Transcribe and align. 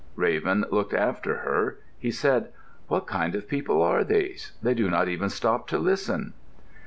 Raven 0.15 0.65
looked 0.71 0.95
after 0.95 1.35
her. 1.45 1.77
He 1.99 2.09
said, 2.09 2.51
"What 2.87 3.05
kind 3.05 3.35
of 3.35 3.47
people 3.47 3.83
are 3.83 4.03
these? 4.03 4.51
They 4.59 4.73
do 4.73 4.89
not 4.89 5.07
even 5.07 5.29
stop 5.29 5.67
to 5.67 5.77
listen." 5.77 6.33